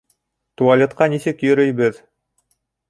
[0.61, 2.05] Туалетҡа нисек йөрөйбөҙ?